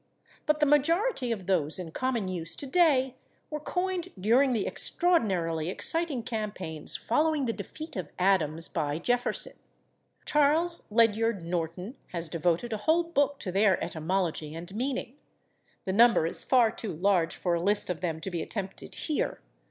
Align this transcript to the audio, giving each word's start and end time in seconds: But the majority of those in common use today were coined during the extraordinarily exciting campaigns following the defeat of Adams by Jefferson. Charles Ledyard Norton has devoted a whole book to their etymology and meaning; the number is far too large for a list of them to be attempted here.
But 0.47 0.59
the 0.59 0.65
majority 0.65 1.31
of 1.31 1.45
those 1.45 1.77
in 1.77 1.91
common 1.91 2.27
use 2.27 2.55
today 2.55 3.17
were 3.51 3.59
coined 3.59 4.09
during 4.19 4.51
the 4.51 4.65
extraordinarily 4.65 5.69
exciting 5.69 6.23
campaigns 6.23 6.95
following 6.95 7.45
the 7.45 7.53
defeat 7.53 7.95
of 7.95 8.09
Adams 8.17 8.67
by 8.67 8.97
Jefferson. 8.97 9.53
Charles 10.25 10.87
Ledyard 10.89 11.45
Norton 11.45 11.97
has 12.07 12.29
devoted 12.29 12.73
a 12.73 12.77
whole 12.77 13.03
book 13.03 13.37
to 13.41 13.51
their 13.51 13.79
etymology 13.83 14.55
and 14.55 14.73
meaning; 14.73 15.17
the 15.85 15.93
number 15.93 16.25
is 16.25 16.43
far 16.43 16.71
too 16.71 16.95
large 16.95 17.35
for 17.35 17.53
a 17.53 17.61
list 17.61 17.87
of 17.87 18.01
them 18.01 18.19
to 18.21 18.31
be 18.31 18.41
attempted 18.41 18.95
here. 18.95 19.39